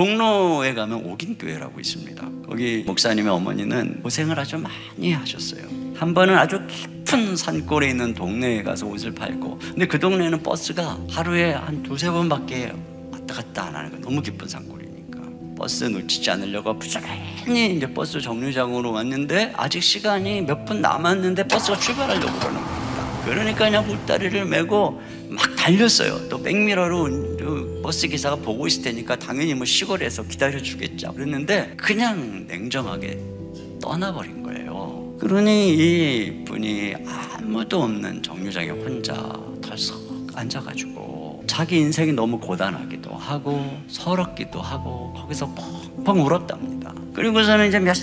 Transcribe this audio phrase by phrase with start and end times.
[0.00, 2.28] 종로에 가면 옥인교회라고 있습니다.
[2.46, 5.62] 거기 목사님의 어머니는 고생을 아주 많이 하셨어요.
[5.94, 11.52] 한 번은 아주 깊은 산골에 있는 동네에 가서 옷을 팔고 근데 그 동네는 버스가 하루에
[11.54, 12.74] 한 두세 번밖에
[13.10, 15.18] 왔다 갔다 안 하는 거 너무 깊은 산골이니까
[15.56, 22.38] 버스 놓치지 않으려고 부지런히 이제 버스 정류장으로 왔는데 아직 시간이 몇 분 남았는데 버스가 출발하려고
[22.38, 23.22] 그러는 겁니다.
[23.24, 26.28] 그러니까 그냥 물다리를 메고 막 달렸어요.
[26.28, 27.35] 또 백미러로
[27.82, 31.12] 버스 기사가 보고 있을 테니까 당연히 뭐 시골에서 기다려 주겠죠.
[31.12, 33.18] 그랬는데 그냥 냉정하게
[33.80, 35.16] 떠나버린 거예요.
[35.18, 39.14] 그러니 이 분이 아무도 없는 정류장에 혼자
[39.62, 46.94] 털썩 앉아가지고 자기 인생이 너무 고단하기도 하고 서럽기도 하고 거기서 펑펑 울었답니다.
[47.14, 47.94] 그리고서는 이제 몇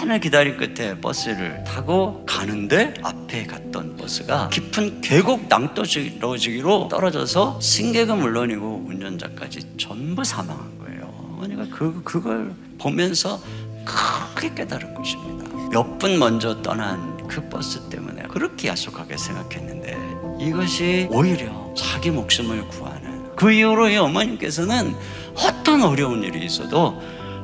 [0.00, 8.86] 시간을 기다린 끝에 버스를 타고 가는데 앞에 갔던 버스가 깊은 계곡 낭떠러지기로 떨어져서 승객은 물론이고
[8.88, 11.02] 운전자까지 전부 사망한 거예요.
[11.34, 13.40] 어머니가 그, 그걸 보면서
[13.84, 15.50] 크게 깨달은 것입니다.
[15.70, 19.96] 몇 분 먼저 떠난 그 버스 때문에 그렇게 야속하게 생각했는데
[20.40, 24.94] 이것이 오히려 자기 목숨을 구하는 그 이후로 이 어머님께서는
[25.36, 27.00] 어떤 어려운 일이 있어도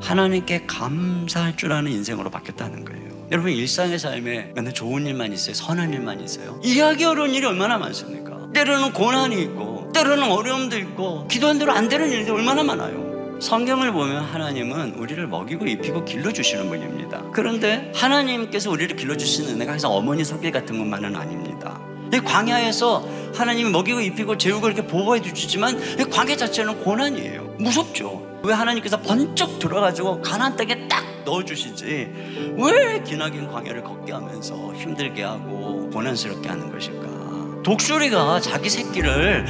[0.07, 3.27] 하나님께 감사할 줄 아는 인생으로 바뀌었다는 거예요.
[3.33, 5.53] 여러분 일상의 삶에 맨날 좋은 일만 있어요?
[5.53, 6.61] 선한 일만 있어요?
[6.63, 8.53] 이해하기 어려운 일이 얼마나 많습니까?
[8.55, 13.39] 때로는 고난이 있고 때로는 어려움도 있고 기도한 대로 안 되는 일이 얼마나 많아요.
[13.41, 17.25] 성경을 보면 하나님은 우리를 먹이고 입히고 길러주시는 분입니다.
[17.33, 21.81] 그런데 하나님께서 우리를 길러주시는 은혜가 항상 어머니 손길 같은 것만은 아닙니다.
[22.17, 27.57] 이 광야에서 하나님이 먹이고 입히고 재우고 이렇게 보호해 주시지만 이 광야 자체는 고난이에요.
[27.59, 28.23] 무섭죠.
[28.43, 32.13] 왜 하나님께서 번쩍 들어가지고 가난 땅에 딱 넣어주시지
[32.57, 37.63] 왜 기나긴 광야를 걷게 하면서 힘들게 하고 고난스럽게 하는 것일까?
[37.65, 39.45] 독수리가 자기 새끼를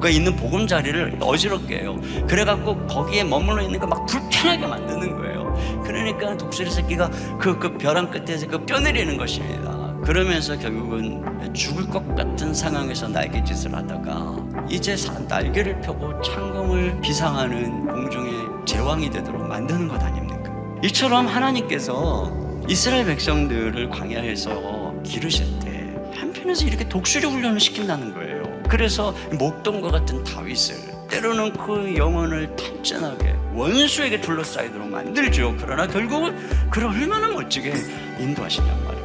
[0.00, 2.00] 그 있는 보금자리를 어지럽게 해요.
[2.26, 5.82] 그래갖고 거기에 머물러 있는 거 막 불편하게 만드는 거예요.
[5.84, 9.71] 그러니까 독수리 새끼가 그, 그 벼랑 끝에서 그 뼈내리는 것입니다.
[10.04, 14.36] 그러면서 결국은 죽을 것 같은 상황에서 날개짓을 하다가
[14.68, 14.96] 이제
[15.28, 18.32] 날개를 펴고 창공을 비상하는 공중의
[18.66, 20.50] 제왕이 되도록 만드는 것 아닙니까?
[20.82, 22.32] 이처럼 하나님께서
[22.68, 28.42] 이스라엘 백성들을 광야에서 기르실 때 한편에서 이렇게 독수리 훈련을 시킨다는 거예요.
[28.68, 35.54] 그래서 목동과 같은 다윗을 때로는 그 영혼을 탄전하게 원수에게 둘러싸이도록 만들죠.
[35.60, 36.34] 그러나 결국은
[36.70, 37.72] 그를 얼마나 멋지게
[38.18, 39.01] 인도하시냔 말입니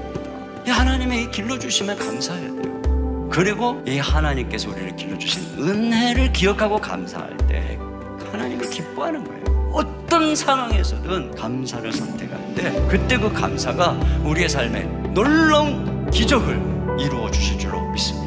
[0.67, 0.79] 다.
[0.79, 3.29] 하나님의 이 길러주심에 감사해야 돼요.
[3.31, 7.77] 그리고 이 하나님께서 우리를 길러주신 은혜를 기억하고 감사할 때
[8.31, 9.71] 하나님이 기뻐하는 거예요.
[9.73, 11.91] 어떤 상황에서든 감사를
[12.55, 13.91] 때 그때 그 감사가
[14.23, 14.83] 우리의 삶에
[15.13, 16.59] 놀라운 기적을
[16.99, 18.26] 이루어 주실 줄로 믿습니다.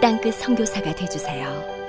[0.00, 1.79] 땅끝 성교사가 되주세요